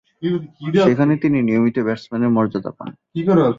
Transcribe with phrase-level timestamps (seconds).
[0.85, 2.89] সেখানে তিনি নিয়মিত ব্যাটসম্যানের মর্যাদা পান।